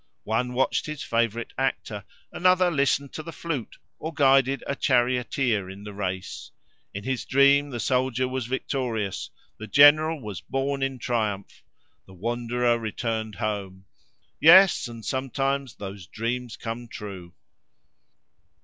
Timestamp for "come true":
16.57-17.35